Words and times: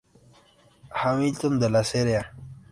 Hamilton, 1.03 1.59
la 1.71 1.83
Sra. 1.83 2.25